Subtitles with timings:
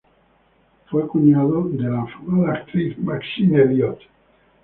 [0.89, 3.99] Fue cuñado de la afamada actriz Maxine Elliott.